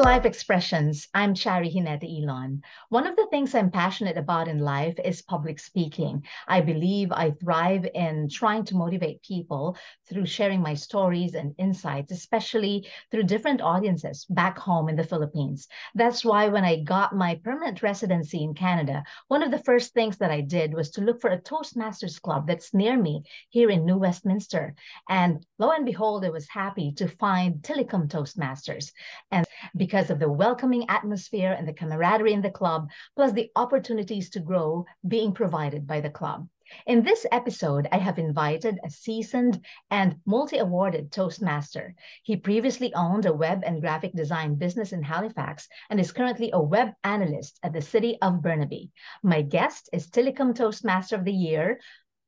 [0.00, 1.08] Life Expressions.
[1.12, 2.62] I'm Chari Hineta Elon.
[2.88, 6.24] One of the things I'm passionate about in life is public speaking.
[6.48, 9.76] I believe I thrive in trying to motivate people
[10.08, 15.68] through sharing my stories and insights, especially through different audiences back home in the Philippines.
[15.94, 20.16] That's why when I got my permanent residency in Canada, one of the first things
[20.16, 23.84] that I did was to look for a Toastmasters club that's near me here in
[23.84, 24.74] New Westminster.
[25.10, 28.92] And lo and behold, I was happy to find Tillicum Toastmasters.
[29.30, 29.44] And
[29.76, 34.38] because of the welcoming atmosphere and the camaraderie in the club, plus the opportunities to
[34.38, 36.48] grow being provided by the club.
[36.86, 41.96] In this episode, I have invited a seasoned and multi awarded Toastmaster.
[42.22, 46.62] He previously owned a web and graphic design business in Halifax and is currently a
[46.62, 48.92] web analyst at the city of Burnaby.
[49.24, 51.80] My guest is Tillicum Toastmaster of the Year,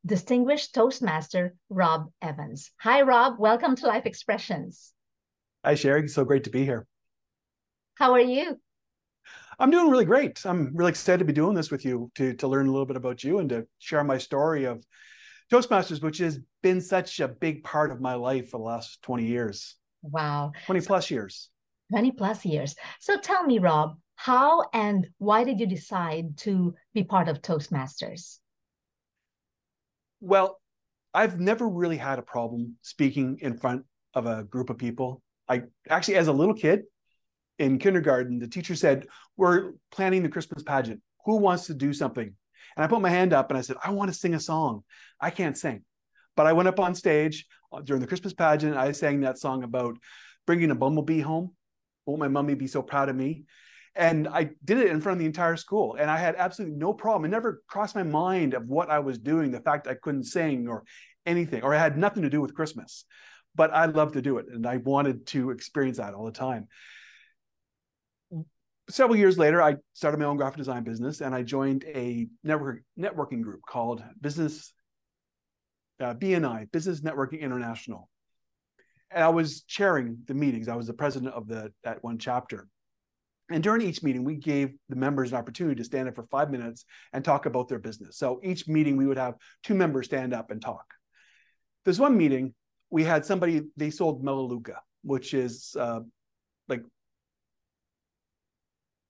[0.04, 2.72] Distinguished Toastmaster Rob Evans.
[2.80, 3.38] Hi, Rob.
[3.38, 4.92] Welcome to Life Expressions.
[5.64, 6.08] Hi, Sherry.
[6.08, 6.88] So great to be here.
[8.02, 8.58] How are you?
[9.60, 10.44] I'm doing really great.
[10.44, 12.96] I'm really excited to be doing this with you to, to learn a little bit
[12.96, 14.84] about you and to share my story of
[15.52, 19.24] Toastmasters, which has been such a big part of my life for the last 20
[19.24, 19.76] years.
[20.02, 20.50] Wow.
[20.66, 21.48] 20 plus years.
[21.92, 22.74] 20 plus years.
[22.98, 28.38] So tell me, Rob, how and why did you decide to be part of Toastmasters?
[30.20, 30.60] Well,
[31.14, 35.22] I've never really had a problem speaking in front of a group of people.
[35.48, 36.82] I actually, as a little kid,
[37.62, 41.00] in kindergarten, the teacher said, We're planning the Christmas pageant.
[41.24, 42.34] Who wants to do something?
[42.76, 44.82] And I put my hand up and I said, I want to sing a song.
[45.20, 45.84] I can't sing.
[46.36, 48.76] But I went up on stage uh, during the Christmas pageant.
[48.76, 49.96] I sang that song about
[50.46, 51.52] bringing a bumblebee home.
[52.04, 53.44] Won't my mummy be so proud of me?
[53.94, 55.96] And I did it in front of the entire school.
[56.00, 57.26] And I had absolutely no problem.
[57.26, 60.66] It never crossed my mind of what I was doing, the fact I couldn't sing
[60.66, 60.84] or
[61.26, 63.04] anything, or it had nothing to do with Christmas.
[63.54, 64.46] But I loved to do it.
[64.50, 66.68] And I wanted to experience that all the time
[68.92, 72.82] several years later, I started my own graphic design business and I joined a network
[72.98, 74.72] networking group called Business
[76.00, 78.08] uh, BNI, Business Networking International.
[79.10, 80.68] And I was chairing the meetings.
[80.68, 82.68] I was the president of the that one chapter.
[83.50, 86.50] And during each meeting, we gave the members an opportunity to stand up for five
[86.50, 88.16] minutes and talk about their business.
[88.16, 90.84] So each meeting, we would have two members stand up and talk.
[91.84, 92.54] There's one meeting,
[92.88, 96.00] we had somebody, they sold Melaleuca, which is uh,
[96.68, 96.82] like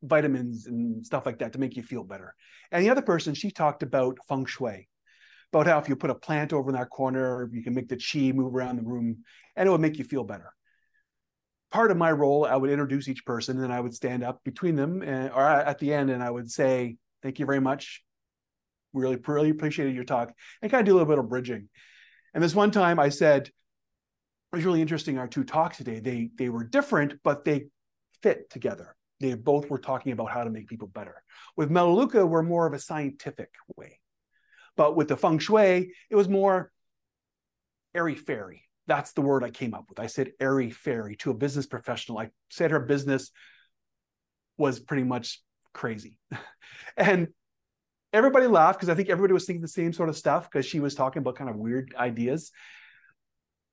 [0.02, 2.34] vitamins and stuff like that to make you feel better.
[2.70, 4.88] And the other person, she talked about feng shui,
[5.52, 7.96] about how if you put a plant over in that corner, you can make the
[7.96, 9.24] chi move around the room
[9.56, 10.52] and it would make you feel better.
[11.70, 14.42] Part of my role, I would introduce each person and then I would stand up
[14.44, 18.02] between them and, or at the end and I would say, Thank you very much.
[18.92, 21.68] Really, really appreciated your talk and kind of do a little bit of bridging.
[22.34, 26.00] And this one time I said, it was really interesting our two talks today.
[26.00, 27.68] They they were different, but they
[28.22, 31.22] fit together they both were talking about how to make people better.
[31.56, 34.00] With Melaleuca, we're more of a scientific way.
[34.76, 36.70] But with the feng shui, it was more
[37.94, 38.64] airy fairy.
[38.86, 40.00] That's the word I came up with.
[40.00, 42.18] I said airy fairy to a business professional.
[42.18, 43.30] I said her business
[44.56, 45.40] was pretty much
[45.72, 46.18] crazy.
[46.96, 47.28] and
[48.12, 50.80] everybody laughed because I think everybody was thinking the same sort of stuff because she
[50.80, 52.50] was talking about kind of weird ideas.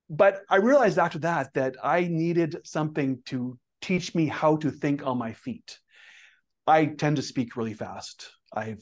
[0.09, 5.05] But I realized after that that I needed something to teach me how to think
[5.05, 5.79] on my feet.
[6.67, 8.29] I tend to speak really fast.
[8.55, 8.77] I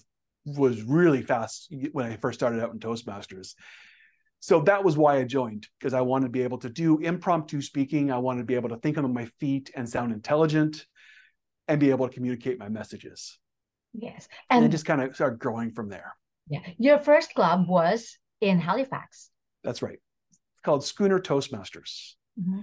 [0.46, 3.54] was really fast when I first started out in Toastmasters.
[4.40, 7.62] So that was why I joined because I wanted to be able to do impromptu
[7.62, 8.12] speaking.
[8.12, 10.86] I wanted to be able to think on my feet and sound intelligent
[11.68, 13.40] and be able to communicate my messages.
[13.94, 14.28] Yes.
[14.50, 16.16] And, and just kind of start growing from there.
[16.50, 16.60] Yeah.
[16.78, 19.30] Your first club was in Halifax.
[19.64, 20.00] That's right.
[20.30, 22.14] It's called Schooner Toastmasters.
[22.40, 22.62] Mm-hmm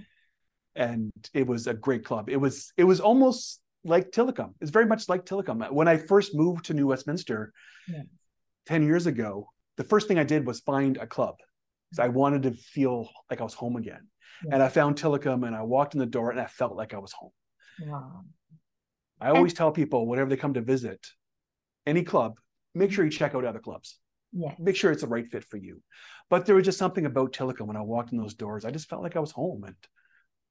[0.75, 2.29] and it was a great club.
[2.29, 4.53] It was it was almost like Tillicum.
[4.61, 5.71] It's very much like Tillicum.
[5.71, 7.53] When I first moved to New Westminster
[7.87, 8.03] yeah.
[8.65, 11.89] ten years ago, the first thing I did was find a club mm-hmm.
[11.91, 14.07] because I wanted to feel like I was home again.
[14.45, 14.55] Yeah.
[14.55, 16.97] And I found Tillicum, and I walked in the door, and I felt like I
[16.97, 17.31] was home.
[17.81, 18.21] Wow.
[19.21, 21.05] I always and- tell people whenever they come to visit
[21.85, 22.39] any club,
[22.73, 23.97] make sure you check out other clubs.
[24.33, 24.53] Yeah.
[24.59, 25.81] Make sure it's the right fit for you.
[26.29, 28.65] But there was just something about Tillicum when I walked in those doors.
[28.65, 29.63] I just felt like I was home.
[29.63, 29.75] And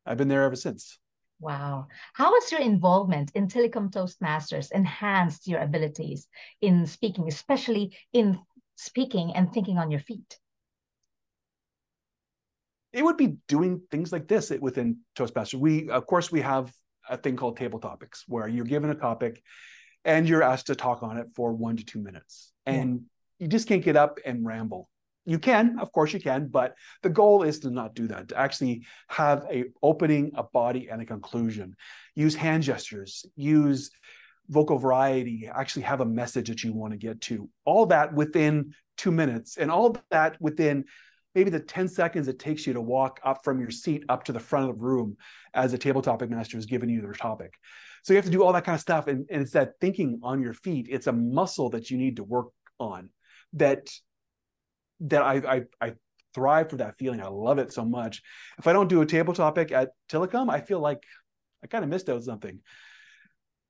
[0.07, 0.99] I've been there ever since.
[1.41, 1.89] Wow.
[2.15, 6.27] How has your involvement in Tillicum Toastmasters enhanced your abilities
[6.61, 8.39] in speaking, especially in
[8.77, 10.39] speaking and thinking on your feet?
[12.93, 15.55] It would be doing things like this within Toastmasters.
[15.55, 16.73] We, of course, we have
[17.09, 19.43] a thing called table topics where you're given a topic
[20.05, 22.53] and you're asked to talk on it for one to two minutes.
[22.67, 23.01] And
[23.39, 23.45] yeah.
[23.45, 24.89] you just can't get up and ramble.
[25.27, 28.29] You can, of course, you can, but the goal is to not do that.
[28.29, 31.75] To actually have a opening, a body, and a conclusion.
[32.15, 33.25] Use hand gestures.
[33.37, 33.91] Use
[34.49, 35.49] vocal variety.
[35.53, 37.49] Actually, have a message that you want to get to.
[37.65, 40.85] All that within two minutes, and all that within
[41.35, 44.33] maybe the 10 seconds it takes you to walk up from your seat up to
[44.33, 45.17] the front of the room
[45.53, 47.55] as a table topic master is giving you their topic.
[48.05, 49.07] So you have to do all that kind of stuff.
[49.09, 50.87] And, and it's that thinking on your feet.
[50.91, 52.49] It's a muscle that you need to work
[52.79, 53.09] on
[53.55, 53.91] that
[55.01, 55.93] that I, I, I
[56.35, 57.23] thrive for that feeling.
[57.23, 58.23] I love it so much.
[58.59, 61.03] If I don't do a table topic at Tillicum, I feel like
[61.63, 62.61] I kind of missed out something.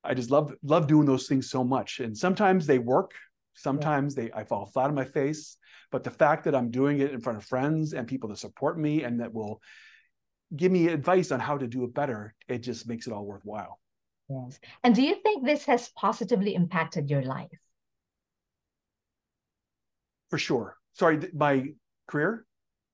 [0.02, 2.00] I just love love doing those things so much.
[2.00, 3.12] And sometimes they work.
[3.54, 4.24] Sometimes yeah.
[4.24, 5.56] they I fall flat on my face.
[5.90, 8.78] But the fact that I'm doing it in front of friends and people that support
[8.78, 9.60] me and that will
[10.54, 13.78] give me advice on how to do it better, it just makes it all worthwhile.
[14.28, 14.58] Yes.
[14.82, 17.50] And do you think this has positively impacted your life?
[20.30, 21.74] For sure sorry, my
[22.06, 22.46] career?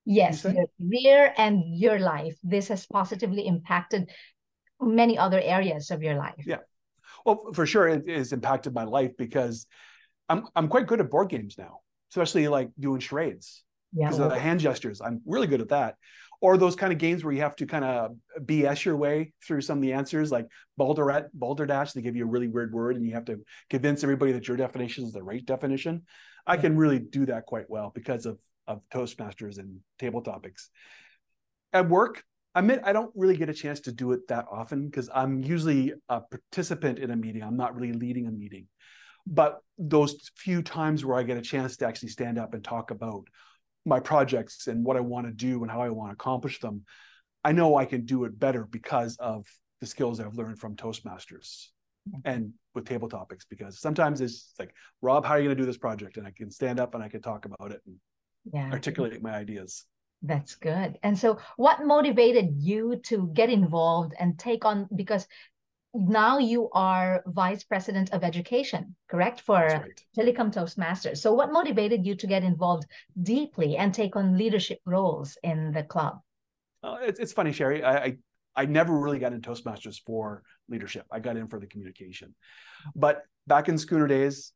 [0.04, 2.36] Yes, your career and your life.
[2.42, 4.10] This has positively impacted
[4.80, 6.42] many other areas of your life.
[6.44, 6.64] Yeah.
[7.24, 9.66] Well, for sure, it has impacted my life because
[10.28, 11.80] I'm I'm quite good at board games now,
[12.10, 13.62] especially like doing charades.
[13.92, 14.06] Yeah.
[14.06, 15.96] Because of the hand gestures, I'm really good at that.
[16.42, 19.60] Or those kind of games where you have to kind of BS your way through
[19.60, 20.46] some of the answers, like
[20.78, 21.92] Balderdash, Balderdash.
[21.92, 24.56] They give you a really weird word, and you have to convince everybody that your
[24.56, 26.02] definition is the right definition.
[26.46, 28.38] I can really do that quite well because of
[28.70, 30.70] of Toastmasters and table topics.
[31.72, 32.22] At work,
[32.54, 35.42] I admit I don't really get a chance to do it that often because I'm
[35.42, 37.42] usually a participant in a meeting.
[37.42, 38.66] I'm not really leading a meeting.
[39.26, 42.90] But those few times where I get a chance to actually stand up and talk
[42.90, 43.26] about
[43.84, 46.84] my projects and what I want to do and how I want to accomplish them,
[47.44, 49.46] I know I can do it better because of
[49.80, 51.68] the skills I've learned from Toastmasters
[52.08, 52.20] mm-hmm.
[52.24, 55.66] and with table topics because sometimes it's like rob how are you going to do
[55.66, 56.18] this project?
[56.18, 57.96] And i can stand up and i can talk about it and
[58.52, 58.70] yeah.
[58.70, 59.84] articulate my ideas.
[60.22, 60.98] That's good.
[61.02, 65.26] And so what motivated you to get involved and take on because
[65.92, 70.04] now you are vice president of education correct for right.
[70.16, 72.86] Tillicum toastmasters so what motivated you to get involved
[73.22, 76.20] deeply and take on leadership roles in the club
[76.84, 78.16] uh, it's, it's funny sherry I, I
[78.56, 81.06] I never really got in Toastmasters for leadership.
[81.10, 82.34] I got in for the communication.
[82.94, 84.52] But back in Schooner days,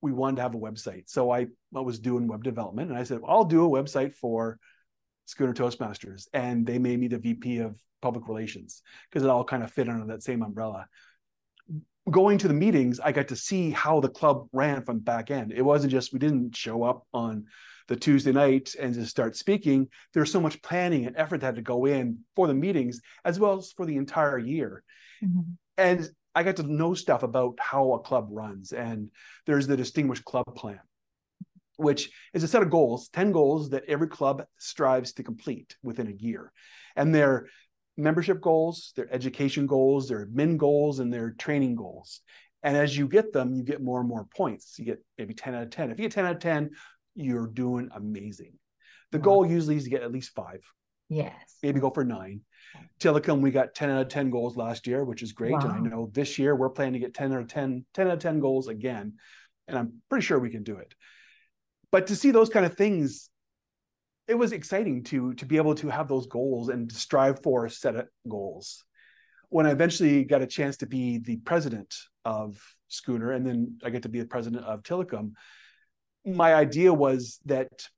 [0.00, 1.04] we wanted to have a website.
[1.08, 4.14] So I, I was doing web development and I said, well, I'll do a website
[4.14, 4.58] for
[5.28, 6.26] Schooner Toastmasters.
[6.32, 9.88] And they made me the VP of public relations because it all kind of fit
[9.88, 10.86] under that same umbrella.
[12.10, 15.52] Going to the meetings, I got to see how the club ran from back end.
[15.52, 17.44] It wasn't just we didn't show up on
[17.88, 21.56] the Tuesday night and just start speaking, there's so much planning and effort that had
[21.56, 24.82] to go in for the meetings as well as for the entire year.
[25.22, 25.52] Mm-hmm.
[25.76, 28.72] And I got to know stuff about how a club runs.
[28.72, 29.10] And
[29.46, 30.80] there's the Distinguished Club Plan,
[31.78, 36.08] which is a set of goals, 10 goals that every club strives to complete within
[36.08, 36.52] a year.
[36.96, 37.46] And their
[37.96, 42.20] membership goals, their education goals, their admin goals, and their training goals.
[42.64, 44.76] And as you get them, you get more and more points.
[44.78, 45.92] You get maybe 10 out of 10.
[45.92, 46.70] If you get 10 out of 10,
[47.14, 48.54] you're doing amazing.
[49.12, 49.24] The wow.
[49.24, 50.60] goal usually is to get at least five.
[51.08, 51.32] Yes.
[51.62, 52.40] Maybe go for nine.
[52.98, 55.52] Tillicum, we got 10 out of 10 goals last year, which is great.
[55.52, 55.60] Wow.
[55.60, 58.14] And I know this year we're planning to get 10 out of 10, 10 out
[58.14, 59.14] of 10 goals again.
[59.68, 60.92] And I'm pretty sure we can do it.
[61.90, 63.30] But to see those kind of things,
[64.26, 68.06] it was exciting to to be able to have those goals and strive for set
[68.28, 68.84] goals.
[69.48, 73.90] When I eventually got a chance to be the president of Schooner, and then I
[73.90, 75.32] get to be the president of Tillicum,
[76.26, 77.88] my idea was that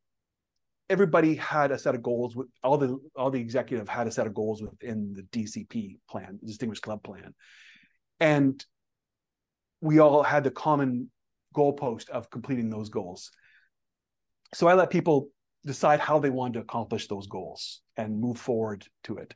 [0.89, 4.27] everybody had a set of goals with all the all the executive had a set
[4.27, 7.35] of goals within the DCP plan, Distinguished Club Plan.
[8.21, 8.65] And
[9.81, 11.11] we all had the common
[11.57, 13.31] goalpost of completing those goals.
[14.53, 15.29] So I let people
[15.65, 19.35] decide how they wanted to accomplish those goals and move forward to it.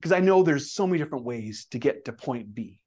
[0.00, 2.80] Because I know there's so many different ways to get to point B.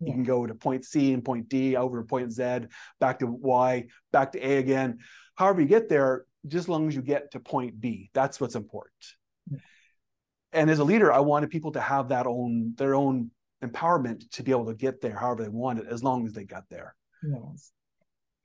[0.00, 0.08] Yeah.
[0.08, 2.60] You can go to point C and point D, over to point Z,
[2.98, 4.98] back to Y, back to A again.
[5.34, 8.54] However, you get there, just as long as you get to point B, that's what's
[8.54, 8.94] important.
[9.50, 9.58] Yeah.
[10.52, 13.30] And as a leader, I wanted people to have that own their own
[13.62, 16.64] empowerment to be able to get there however they wanted, as long as they got
[16.70, 16.94] there.
[17.22, 17.72] Yes.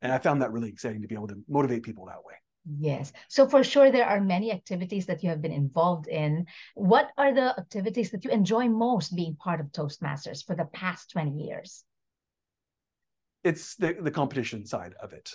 [0.01, 2.35] And I found that really exciting to be able to motivate people that way.
[2.67, 3.13] Yes.
[3.29, 6.47] So for sure, there are many activities that you have been involved in.
[6.75, 11.11] What are the activities that you enjoy most being part of Toastmasters for the past
[11.11, 11.85] 20 years?
[13.43, 15.31] It's the, the competition side of it.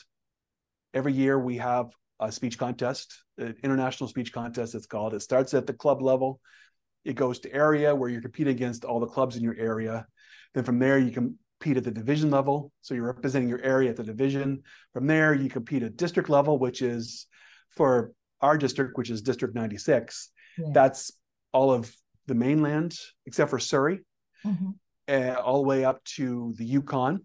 [0.92, 5.14] Every year we have a speech contest, an international speech contest, it's called.
[5.14, 6.38] It starts at the club level.
[7.04, 10.06] It goes to area where you're competing against all the clubs in your area.
[10.52, 12.72] Then from there, you can compete at the division level.
[12.80, 14.62] So you're representing your area at the division.
[14.92, 17.26] From there, you compete at district level, which is
[17.70, 20.66] for our district, which is District 96, Yeah.
[20.74, 21.12] that's
[21.52, 21.94] all of
[22.26, 24.00] the mainland except for Surrey,
[24.44, 24.74] Mhm.
[25.08, 27.24] uh, all the way up to the Yukon.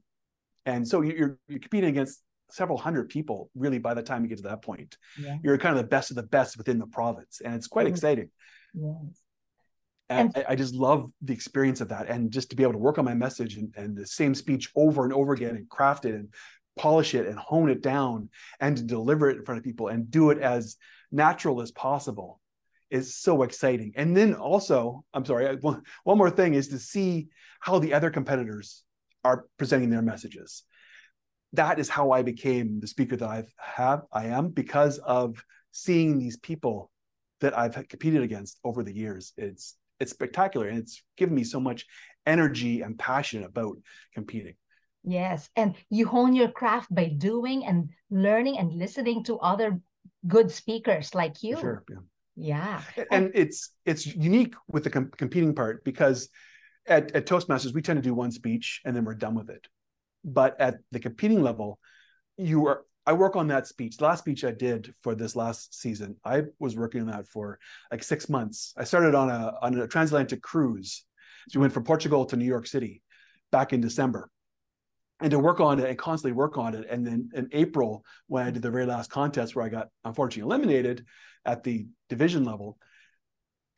[0.65, 4.37] And so you're, you're competing against several hundred people, really, by the time you get
[4.37, 4.97] to that point.
[5.19, 5.37] Yeah.
[5.43, 7.41] You're kind of the best of the best within the province.
[7.43, 7.93] And it's quite Mhm.
[7.95, 8.29] exciting.
[8.73, 9.21] Yes.
[10.09, 12.07] And And- I, just love the experience of that.
[12.07, 14.71] And just to be able to work on my message and, and the same speech
[14.75, 16.29] over and over again and craft it and
[16.77, 20.09] polish it and hone it down and to deliver it in front of people and
[20.09, 20.77] do it as
[21.11, 22.39] natural as possible
[22.89, 23.93] is so exciting.
[23.95, 27.27] And then also, I'm sorry, one, one more thing is to see
[27.59, 28.83] how the other competitors
[29.23, 30.63] are presenting their messages.
[31.53, 36.17] That is how I became the speaker that I have I am because of seeing
[36.17, 36.91] these people
[37.41, 39.33] that I've competed against over the years.
[39.37, 41.85] It's it's spectacular and it's given me so much
[42.25, 43.77] energy and passion about
[44.13, 44.55] competing.
[45.03, 45.49] Yes.
[45.55, 49.79] And you hone your craft by doing and learning and listening to other
[50.27, 51.57] good speakers like you.
[51.57, 51.83] Sure.
[51.89, 51.97] Yeah.
[52.39, 52.81] Yeah.
[53.11, 56.29] and it's it's unique with the com- competing part because
[56.87, 59.67] at, at toastmasters we tend to do one speech and then we're done with it
[60.23, 61.79] but at the competing level
[62.37, 65.73] you are i work on that speech the last speech i did for this last
[65.73, 67.57] season i was working on that for
[67.91, 68.73] like six months.
[68.77, 71.03] I started on a on a transatlantic cruise.
[71.49, 73.01] So we went from portugal to new york city
[73.51, 74.29] back in december.
[75.19, 76.85] And to work on it and constantly work on it.
[76.87, 80.47] And then in april when i did the very last contest where i got unfortunately
[80.47, 81.05] eliminated
[81.45, 82.77] at the division level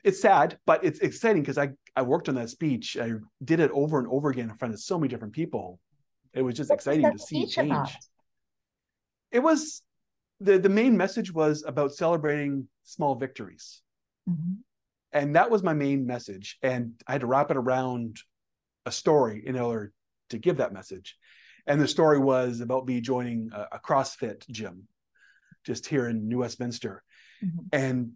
[0.03, 2.98] it's sad but it's exciting because i i worked on that speech.
[2.98, 3.12] I
[3.43, 5.79] did it over and over again in front of so many different people.
[6.33, 7.71] It was just exciting to see change.
[7.71, 7.91] about?
[9.31, 9.81] It was
[10.39, 13.81] the the main message was about celebrating small victories.
[14.27, 14.57] Mhm.
[15.12, 16.57] and that was my main message.
[16.62, 18.17] And i had to wrap it around
[18.86, 19.91] a story in order
[20.29, 21.17] to give that message.
[21.65, 24.88] And the story was about me joining a, a crossfit gym
[25.63, 27.03] just here in new westminster.
[27.43, 27.69] Mhm.
[27.71, 28.12] and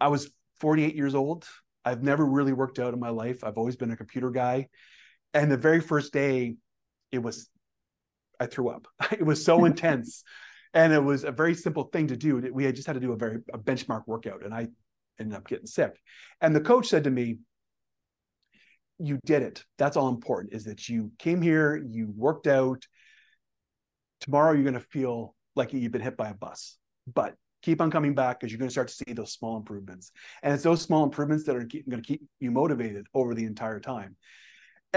[0.00, 0.30] i was
[0.60, 1.46] 48 years old.
[1.84, 3.44] I've never really worked out in my life.
[3.44, 4.68] I've always been a computer guy.
[5.34, 6.56] And the very first day
[7.12, 7.48] it was
[8.40, 8.86] i threw up.
[9.12, 10.22] It was so intense.
[10.74, 12.42] And it was a very simple thing to do.
[12.52, 14.68] We had just had to do a very a benchmark workout and i
[15.18, 16.00] ended up getting sick.
[16.40, 17.38] And the coach said to me
[19.00, 19.64] you did it.
[19.78, 22.86] That's all important is that you came here you worked out.
[24.20, 26.76] Tomorrow you're going to feel like you've been hit by a bus
[27.14, 30.12] but keep on coming back because you're going to start to see those small improvements.
[30.42, 33.80] And it's those small improvements that are going to keep you motivated over the entire
[33.80, 34.16] time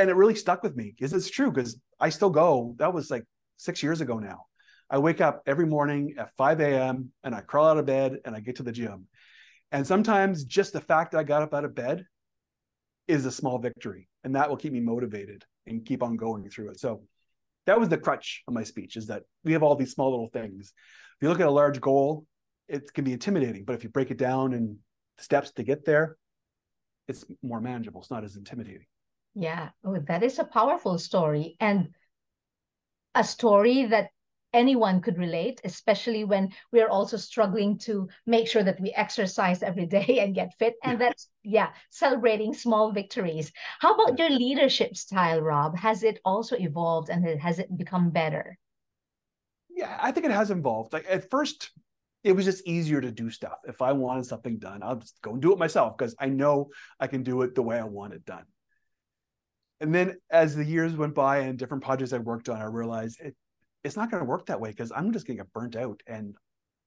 [0.01, 3.09] and it really stuck with me because it's true because i still go that was
[3.11, 3.23] like
[3.61, 4.45] six years ago now.
[4.89, 8.35] I wake up every morning at 5 a.m and i crawl out of bed and
[8.35, 9.07] i get to the gym.
[9.71, 12.05] And sometimes just the fact that i got up out of bed
[13.07, 16.71] is a small victory and that will keep me motivated and keep on going through
[16.71, 16.79] it.
[16.79, 17.03] So
[17.67, 20.29] that was the crutch of my speech is that we have all these small little
[20.29, 20.73] things.
[21.17, 22.25] If you look at a large goal
[22.67, 24.79] it can be intimidating but if you break it down in
[25.19, 26.17] steps to get there
[27.07, 28.01] it's more manageable.
[28.01, 28.87] It's not as intimidating
[29.33, 29.69] Yeah.
[29.83, 31.93] Oh, that is a powerful story and
[33.15, 34.09] a story that
[34.53, 39.63] anyone could relate, especially when we are also struggling to make sure that we exercise
[39.63, 40.75] every day and get fit.
[40.83, 43.51] And that's, yeah, celebrating small victories.
[43.79, 45.77] How about your leadership style, Rob?
[45.77, 48.57] Has it also evolved and has it become better?
[49.69, 51.71] yeah i think it has evolved like at first
[52.23, 55.31] it was just easier to do stuff if i wanted something done i'll just go
[55.31, 56.69] and do it myself because i know
[56.99, 58.43] i can do it the way i want it done
[59.81, 63.19] and then as the years went by and different projects i worked on i realized
[63.19, 63.35] it,
[63.83, 66.01] it's not going to work that way because i'm just going to get burnt out
[66.07, 66.35] and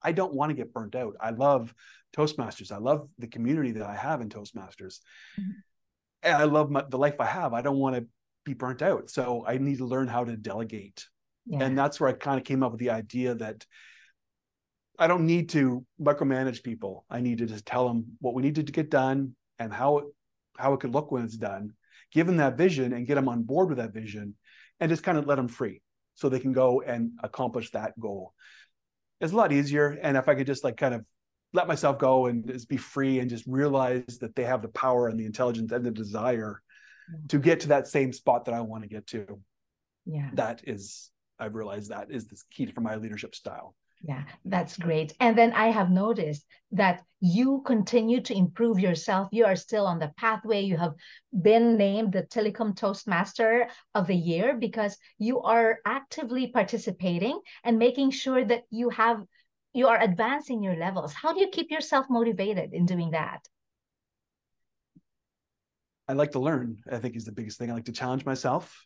[0.03, 1.15] i don't want to get burnt out.
[1.21, 1.75] I love
[2.17, 2.71] toastmasters.
[2.71, 5.01] I love the community that i have in toastmasters.
[5.39, 5.55] Mhm.
[6.23, 7.53] and i love my, the life i have.
[7.53, 8.07] I don't want to
[8.45, 9.11] be burnt out.
[9.11, 11.07] So i need to learn how to delegate.
[11.47, 11.65] Yeah.
[11.65, 13.67] and that's where I kind of came up with the idea that
[14.99, 17.05] I don't need to micromanage people.
[17.11, 20.05] I need to just tell them what we need to get done and how it
[20.57, 21.73] how it could look when it's done,
[22.15, 24.35] give them that vision and get them on board with that vision,
[24.81, 25.83] and just kind of let them free
[26.15, 28.33] so they can go and accomplish that goal.
[29.21, 31.05] It's a lot easier, and if I could just like kind of
[31.53, 35.09] let myself go and just be free and just realize that they have the power
[35.09, 36.61] and the intelligence and the desire
[37.13, 37.27] mm-hmm.
[37.29, 39.41] to get to that same spot that I want to get to,
[40.05, 40.31] yeah.
[40.35, 43.75] that is I've realized that is the key for my leadership style.
[44.07, 45.15] Yeah, that's great.
[45.19, 49.29] And then I have noticed that you continue to improve yourself.
[49.33, 50.61] You are still on the pathway.
[50.61, 50.93] You have
[51.33, 58.11] been named the Tillicum Toastmaster of the Year because you are actively participating and making
[58.11, 59.25] sure that you have
[59.73, 61.15] you are advancing your levels.
[61.15, 63.41] How do you keep yourself motivated in doing that?
[66.07, 67.71] I like to learn, I think is the biggest thing.
[67.71, 68.85] I like to challenge myself.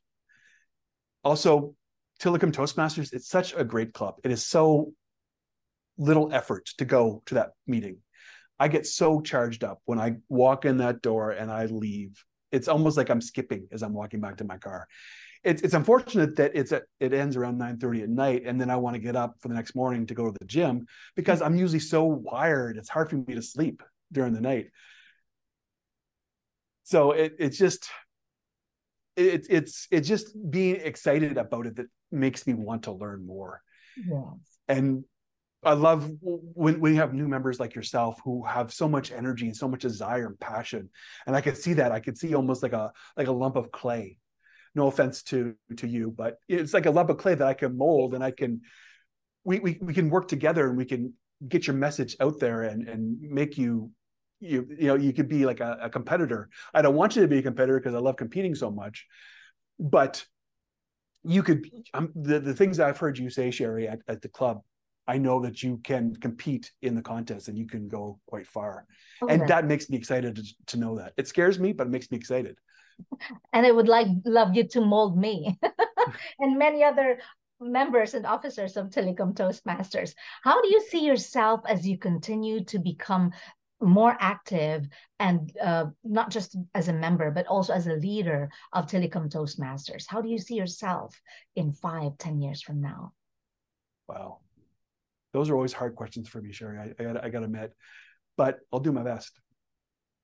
[1.25, 1.75] Also,
[2.20, 4.14] Tillicum Toastmasters, it's such a great club.
[4.25, 4.92] It is so
[5.99, 7.99] little effort to go to that meeting.
[8.59, 12.25] I get so charged up when I walk in that door and I leave.
[12.50, 14.88] It's almost like I'm skipping as I'm walking back to my car.
[15.45, 18.71] It's it's unfortunate that it's at, it ends around 9 30 at night and then
[18.71, 21.40] I want to get up for the next morning to go to the gym because
[21.43, 22.76] I'm usually so wired.
[22.76, 24.71] It's hard for me to sleep during the night.
[26.83, 27.88] So it it's just
[29.14, 33.61] it, it's it's just being excited about it that makes me want to learn more.
[33.97, 34.31] Yeah.
[34.69, 35.05] And
[35.64, 39.56] I love when you have new members like yourself who have so much energy and
[39.56, 40.88] so much desire and passion.
[41.26, 41.90] And I could see that.
[41.90, 44.18] I could see almost like a like a lump of clay.
[44.74, 47.76] No offense to to you, but it's like a lump of clay that I can
[47.76, 48.60] mold and I can
[49.42, 51.14] we we, we can work together and we can
[51.48, 53.90] get your message out there and and make you
[54.38, 56.50] you you know you could be like a, a competitor.
[56.72, 59.06] I don't want you to be a competitor because I love competing so much,
[59.80, 60.24] but
[61.24, 64.62] you could um, the the things I've heard you say, Sherry, at, at the club
[65.08, 68.84] I know that you can compete in the contest and you can go quite far.
[69.22, 71.14] Oh, and that makes me excited to, to know that.
[71.16, 72.58] It scares me, but it makes me excited.
[73.54, 75.58] And I would like love you to mold me
[76.38, 77.20] and many other
[77.58, 80.14] members and officers of Tillicum Toastmasters.
[80.42, 83.32] How do you see yourself as you continue to become
[83.80, 84.86] more active
[85.18, 90.04] and uh, not just as a member, but also as a leader of Tillicum Toastmasters?
[90.06, 91.18] How do you see yourself
[91.56, 93.12] in five, ten years from now?
[94.06, 94.40] Wow
[95.38, 96.78] those are always hard questions for me, Sherry.
[96.78, 97.73] I, I got I got to admit,
[98.37, 99.38] but I'll do my best.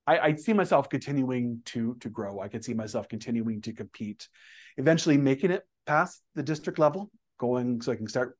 [0.06, 2.40] I, I see myself continuing to to grow.
[2.40, 4.28] I could see myself continuing to compete,
[4.76, 8.36] eventually making it past the district level, going so I can start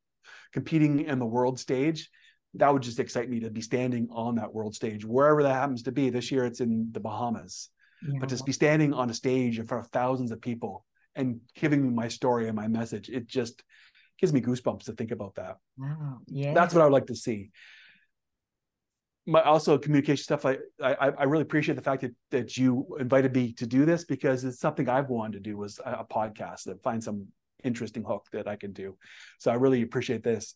[0.53, 2.11] competing in the world stage.
[2.55, 5.85] That would just excite me to be standing on that world stage, wherever that happens
[5.85, 6.11] to be.
[6.11, 7.71] This year it's in the Bahamas,
[8.03, 8.19] yeah.
[8.19, 11.95] but just be standing on a stage in front of thousands of people and giving
[11.95, 13.09] my story and my message.
[13.09, 13.63] It just
[14.21, 15.57] gives me goosebumps to think about that.
[15.77, 16.19] Wow.
[16.27, 16.55] Yeah.
[16.55, 17.51] That's what I would like to see.
[19.27, 20.45] My also communication stuff.
[20.45, 24.05] I, I I really appreciate the fact that that you invited me to do this
[24.05, 27.29] because it's something I've wanted to do was a, a podcast that find some
[27.65, 28.97] interesting hook that I can do.
[29.39, 30.55] So I really appreciate this.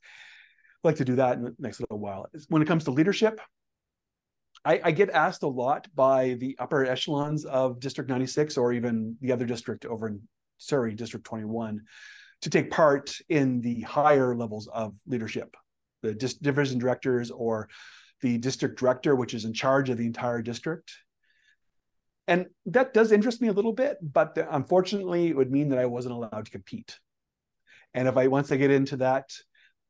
[0.84, 2.26] I'd like to do that in the next little while.
[2.48, 3.40] When it comes to leadership,
[4.64, 9.16] I, I, get asked a lot by the upper echelons of District 96 or even
[9.20, 10.20] the other district over in
[10.58, 11.80] Surrey, District 21,
[12.42, 15.56] to take part in the higher levels of leadership,
[16.02, 17.68] the division directors or
[18.20, 20.92] the district director, which is in charge of the entire district.
[22.26, 25.86] And that does interest me a little bit, but unfortunately, it would mean that I
[25.86, 26.98] wasn't allowed to compete.
[27.94, 29.30] And if I once I get into that,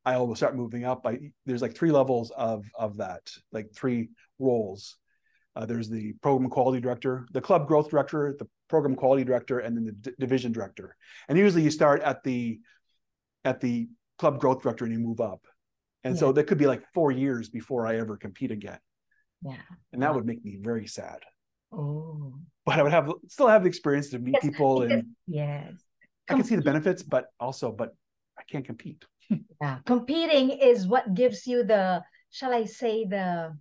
[0.04, 1.04] I will start moving up.
[1.04, 4.96] I, there's like three levels of of that, like three roles.
[5.56, 9.76] Uh, there's the program quality director, the club growth director, the program quality director, and
[9.76, 10.96] then the d- division director.
[11.28, 12.60] And usually you start at the
[13.44, 15.46] at the club growth director and you move up.
[16.04, 16.20] And yeah.
[16.20, 18.78] so that could be like four years before I ever compete again.
[19.42, 19.56] Yeah.
[19.92, 20.16] And that wow.
[20.16, 21.20] would make me very sad.
[21.72, 22.34] Oh.
[22.64, 25.72] But I would have still have the experience to meet yes, people and yes.
[26.28, 27.94] I can see the benefits, but also, but
[28.38, 29.04] I can't compete.
[29.60, 29.78] yeah.
[29.86, 33.56] Competing is what gives you the, shall I say, the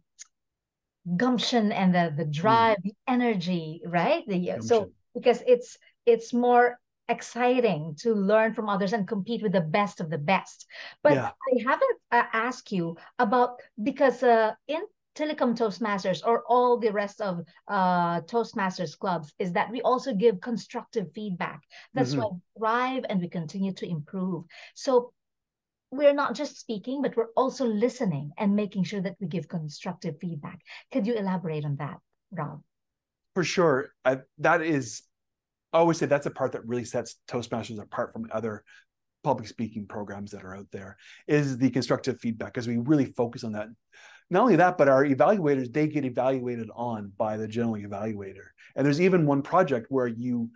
[1.15, 2.32] gumption and the the hmm.
[2.32, 2.84] drive, mm.
[2.84, 4.24] the energy, right?
[4.28, 4.62] The gumption.
[4.62, 10.01] so because it's it's more exciting to learn from others and compete with the best
[10.01, 10.65] of the best.
[11.03, 11.30] But yeah.
[11.30, 14.82] I haven't uh, asked you about because uh, in
[15.15, 20.39] Tillicum Toastmasters or all the rest of uh, Toastmasters clubs is that we also give
[20.41, 21.62] constructive feedback.
[21.93, 22.21] That's mm-hmm.
[22.21, 24.43] why we thrive and we continue to improve.
[24.75, 25.13] So
[25.91, 30.19] we're not just speaking, but we're also listening and making sure that we give constructive
[30.19, 30.60] feedback.
[30.91, 31.97] Could you elaborate on that,
[32.32, 32.62] Rob?
[33.34, 33.89] For sure.
[34.03, 35.03] I, that is,
[35.78, 38.63] always say that's a part that really sets Toastmasters apart from other
[39.24, 43.44] public speaking programs that are out there is the constructive feedback because we really focus
[43.44, 43.68] on that.
[44.30, 48.48] Not only that, but our evaluators, they get evaluated on by the general evaluator.
[48.76, 50.50] And there's even one project where you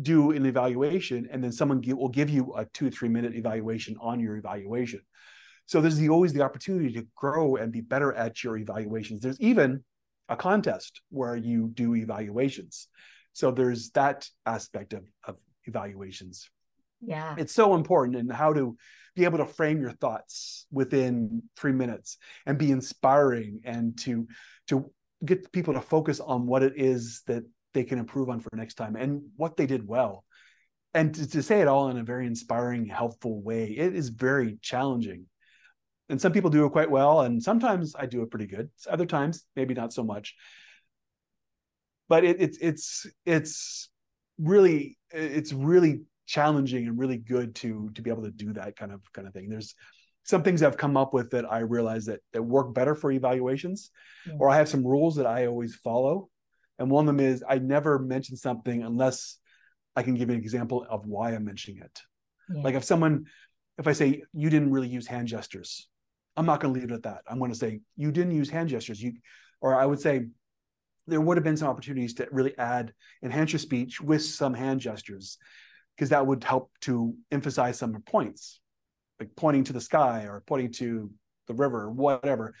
[0.00, 3.96] do an evaluation and then someone will give you a two to three minute evaluation
[4.00, 5.00] on your evaluation
[5.66, 9.40] so there's the, always the opportunity to grow and be better at your evaluations there's
[9.40, 9.82] even
[10.28, 12.88] a contest where you do evaluations
[13.32, 16.50] so there's that aspect of, of evaluations
[17.00, 18.76] yeah it's so important and how to
[19.16, 24.26] be able to frame your thoughts within three minutes and be inspiring and to
[24.66, 24.90] to
[25.24, 28.74] get people to focus on what it is that they can improve on for next
[28.74, 30.24] time and what they did well.
[30.92, 34.58] And to, to say it all in a very inspiring, helpful way, it is very
[34.60, 35.26] challenging.
[36.08, 38.70] And some people do it quite well, and sometimes I do it pretty good.
[38.88, 40.34] Other times, maybe not so much.
[42.10, 43.88] But it, it's it's it's
[44.38, 48.92] really it's really challenging and really good to to be able to do that kind
[48.92, 49.48] of kind of thing.
[49.48, 49.74] There's
[50.24, 53.90] some things I've come up with that I realize that that work better for evaluations,
[54.26, 54.34] Yeah.
[54.40, 56.28] or I have some rules that I always follow.
[56.78, 59.38] And one of them is I never mention something unless
[59.94, 61.96] I can give an example of why I'm mentioning it.
[62.54, 62.62] Yeah.
[62.62, 63.26] Like if someone,
[63.78, 65.88] if I say you didn't really use hand gestures,
[66.36, 67.20] I'm not going to leave it at that.
[67.28, 69.00] I'm going to say you didn't use hand gestures.
[69.02, 69.12] You,
[69.60, 70.26] or I would say
[71.10, 72.92] there would have been some opportunities to really add
[73.22, 75.38] enhance your speech with some hand gestures,
[75.96, 78.60] because that would help to emphasize some points,
[79.18, 81.10] like pointing to the sky or pointing to
[81.48, 82.54] the river, or whatever,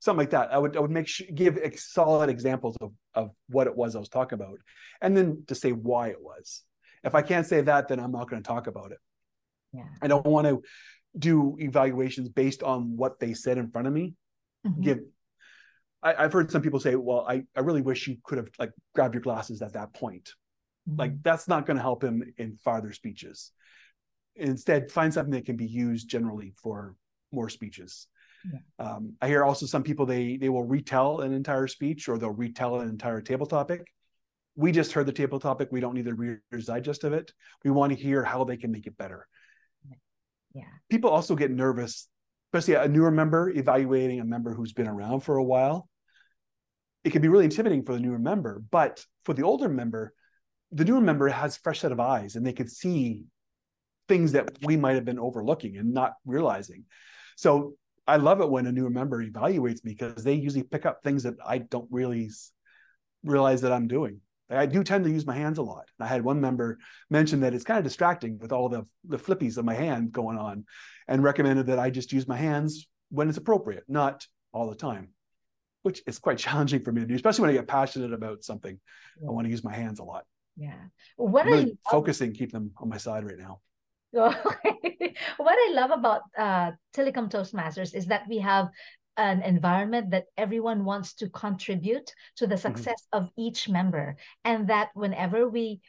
[0.00, 0.52] something like that.
[0.52, 3.96] I would I would make sure give ex- solid examples of of what it was
[3.96, 4.58] I was talking about,
[5.00, 6.62] and then to say why it was.
[7.02, 8.98] If I can't say that, then I'm not going to talk about it.
[9.72, 9.84] yeah.
[10.00, 10.62] I don't want to
[11.18, 14.14] do evaluations based on what they said in front of me.
[14.66, 14.80] Mhm.
[14.82, 15.00] Give
[16.04, 18.72] I, I've heard some people say, well, I, I really wish you could have like
[18.94, 20.32] grabbed your glasses at that point.
[20.88, 20.98] Mhm.
[20.98, 23.50] Like that's not going to help him in farther speeches.
[24.36, 26.94] Instead, find something that can be used generally for
[27.32, 28.06] more speeches.
[28.52, 28.60] Yeah.
[28.78, 32.30] Um, I hear also some people they they will retell an entire speech or they'll
[32.30, 33.86] retell an entire table topic.
[34.56, 35.68] We just heard the table topic.
[35.72, 37.32] We don't need the reader's digest of it.
[37.64, 39.26] We want to hear how they can make it better.
[40.54, 40.62] yeah.
[40.90, 42.06] People also get nervous,
[42.52, 45.88] especially a newer member evaluating a member who's been around for a while.
[47.04, 50.14] It can be really intimidating for the newer member, but for the older member,
[50.72, 53.24] the newer member has fresh set of eyes and they can see
[54.08, 56.84] things that we might have been overlooking and not realizing.
[57.36, 57.74] So
[58.06, 61.22] I love it when a newer member evaluates me because they usually pick up things
[61.22, 62.30] that I don't really
[63.22, 64.20] realize that I'm doing.
[64.50, 65.88] I do tend to use my hands a lot.
[65.98, 69.56] I had one member mention that it's kind of distracting with all the the flippies
[69.56, 70.64] of my hand going on,
[71.08, 75.08] and recommended that I just use my hands when it's appropriate, not all the time,
[75.84, 78.80] which is quite challenging for me to do, especially when I get passionate about something.
[79.20, 80.24] I want to use my hands a lot.
[80.56, 80.80] Yeah.
[81.16, 83.60] What I'm really love- focusing, keep them on my side right now.
[84.14, 84.38] what
[85.38, 88.68] I love about uh, Tillicum Toastmasters is that we have
[89.16, 94.90] an environment that everyone wants to contribute to the success of each member, and that
[94.94, 95.80] whenever we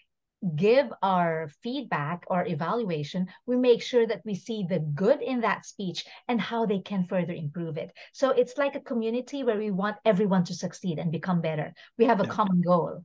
[0.55, 5.65] give our feedback or evaluation, we make sure that we see the good in that
[5.65, 7.91] speech and how they can further improve it.
[8.13, 11.73] So it's like a community where we want everyone to succeed and become better.
[11.97, 12.29] We have a Yeah.
[12.29, 13.03] common goal.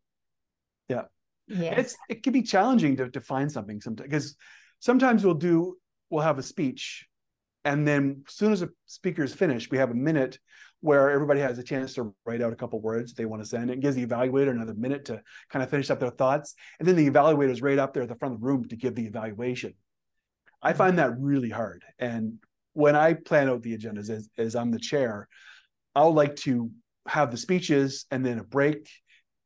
[0.89, 1.05] Yeah.
[1.47, 1.79] Yes.
[1.79, 4.37] It's it can be challenging to, find something sometimes because
[4.79, 5.79] sometimes we'll do
[6.11, 7.07] we'll have a speech
[7.65, 10.39] and then as soon as the speaker is finished, we have a minute
[10.81, 13.71] where everybody has a chance to write out a couple words they want to send.
[13.71, 16.55] It gives the evaluator another minute to kind of finish up their thoughts.
[16.79, 18.77] And then the evaluator is right up there at the front of the room to
[18.77, 19.75] give the evaluation.
[20.63, 21.85] I find that really hard.
[21.99, 22.39] And
[22.73, 25.29] when I plan out the agendas as, as I'm the chair,
[25.95, 26.71] I'll like to
[27.07, 28.89] have the speeches and then a break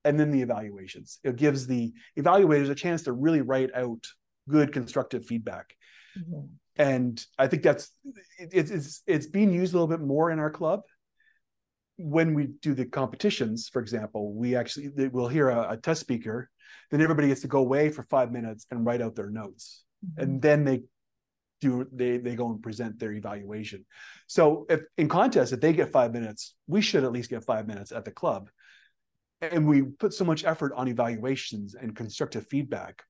[0.05, 1.19] and then the evaluations.
[1.25, 4.05] It gives the evaluators a chance to really write out
[4.49, 5.75] good constructive feedback
[6.19, 6.49] Mhm.
[6.77, 7.91] and I think that's
[8.39, 10.83] it, it's it's it's being used a little bit more in our club.
[11.97, 16.51] When we do the competitions, for example, we actually we'll hear a, a test speaker,
[16.91, 19.85] then everybody gets to go away for five minutes and write out their notes,
[20.17, 20.41] and mm-hmm.
[20.41, 20.83] then they
[21.61, 23.87] do they they go and present their evaluation.
[24.27, 27.67] So if in contest, if they get five minutes, we should at least get five
[27.67, 28.51] minutes at the club.
[29.41, 33.03] And we put so much effort on evaluations and constructive feedback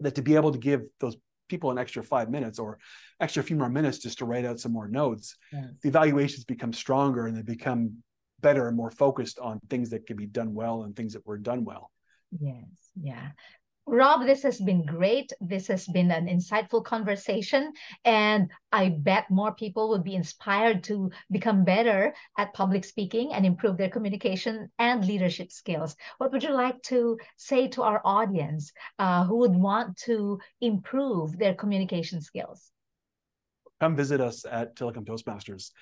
[0.00, 1.16] that to be able to give those
[1.48, 2.78] people an extra five minutes or
[3.20, 5.64] extra few more minutes just to write out some more notes, Yes.
[5.82, 8.02] the evaluations become stronger and they become
[8.40, 11.38] better and more focused on things that can be done well and things that were
[11.38, 11.90] done well.
[12.38, 12.64] Yes,
[13.00, 13.28] yeah.
[13.86, 15.30] Rob, this has been great.
[15.40, 17.72] This has been an insightful conversation,
[18.04, 23.44] and I bet more people will be inspired to become better at public speaking and
[23.44, 25.96] improve their communication and leadership skills.
[26.16, 31.36] What would you like to say to our audience uh, who would want to improve
[31.38, 32.70] their communication skills?
[33.80, 35.72] Come visit us at Tillicum Toastmasters.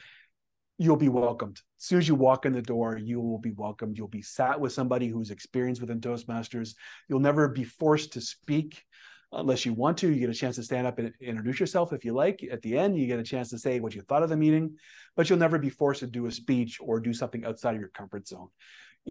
[0.82, 1.60] You'll be welcomed.
[1.78, 3.96] As soon as you walk in the door, you will be welcomed.
[3.96, 6.74] You'll be sat with somebody who's experienced within Toastmasters.
[7.08, 8.82] You'll never be forced to speak
[9.30, 10.10] unless you want to.
[10.10, 12.44] You get a chance to stand up and introduce yourself if you like.
[12.50, 14.74] At the end, you get a chance to say what you thought of the meeting,
[15.14, 17.90] but you'll never be forced to do a speech or do something outside of your
[17.90, 18.48] comfort zone.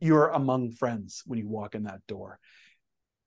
[0.02, 2.38] You're among friends when you walk in that door.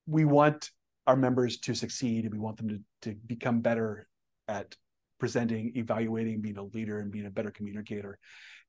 [0.07, 0.71] We want
[1.07, 4.07] our members to succeed and we want them to, to become better
[4.49, 4.77] at
[5.19, 8.19] presenting, evaluating, being a leader, and being a better communicator.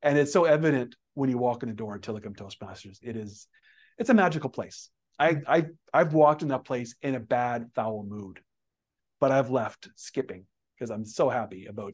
[0.02, 3.00] And it's so evident when you walk in the door at Tillicum Toastmasters.
[3.02, 3.48] It is,
[3.98, 4.90] it's a magical place.
[5.18, 5.44] I, mm.
[5.48, 8.40] I, I've walked in that place in a bad, foul mood,
[9.20, 10.46] but I've left skipping
[10.78, 11.94] because I'm so happy about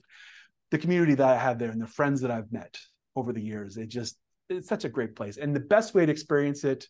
[0.72, 2.78] the community that I have there and the friends that I've met
[3.16, 3.78] over the years.
[3.78, 4.18] It just,
[4.50, 5.38] it's such a great place.
[5.38, 6.88] And the best way to experience it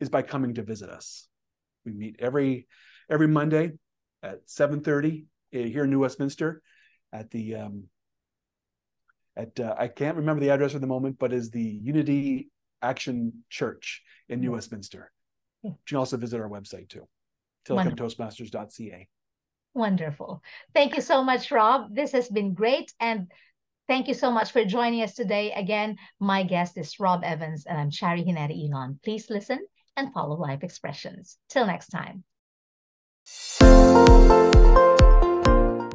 [0.00, 1.26] is by coming to visit us.
[1.84, 2.66] We meet every
[3.10, 3.72] every Monday
[4.22, 6.62] at 7:30 here in New Westminster
[7.12, 7.84] at the um,
[9.36, 12.48] at uh, I can't remember the address for the moment, but is the Unity
[12.82, 15.10] Action Church in New Westminster.
[15.62, 17.08] You can also visit our website too,
[17.66, 19.08] tillicumtoastmasters.ca.
[19.74, 20.42] Wonderful.
[20.74, 21.94] Thank you so much, Rob.
[21.94, 22.92] This has been great.
[23.00, 23.30] And
[23.86, 25.52] thank you so much for joining us today.
[25.52, 28.98] Again, my guest is Rob Evans, and I'm Shari Hinata Elon.
[29.04, 29.60] Please listen
[29.96, 31.38] and follow Life Expressions.
[31.48, 32.24] Till next time.